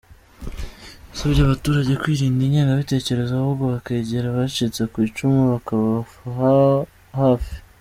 Yasabye 1.09 1.39
abaturage 1.43 1.91
kwirinda 2.01 2.41
ingengabitekerezo 2.43 3.31
ahubwo 3.35 3.65
bakegera 3.73 4.25
abacitse 4.29 4.81
ku 4.91 4.97
icumu 5.07 5.41
bakababa 5.51 6.61
hafi. 7.19 7.53